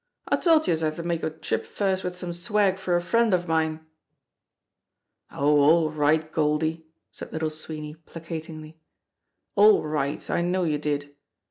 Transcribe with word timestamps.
I 0.27 0.37
told 0.37 0.67
youse 0.67 0.81
I 0.81 0.85
had 0.87 0.95
to 0.95 1.03
make 1.03 1.21
a 1.21 1.29
trip 1.29 1.63
first 1.63 2.03
with 2.03 2.17
some 2.17 2.33
swag 2.33 2.79
for 2.79 2.95
a 2.95 2.99
friend 3.01 3.35
of 3.35 3.47
mine." 3.47 3.85
"Oh, 5.31 5.59
all 5.59 5.91
right, 5.91 6.31
Goldie!" 6.31 6.87
said 7.11 7.31
Little 7.31 7.51
Sweeney 7.51 7.93
placatingly. 8.07 8.79
"All 9.55 9.83
right! 9.83 10.27
I 10.27 10.41
know 10.41 10.63
you 10.63 10.79
did. 10.79 11.15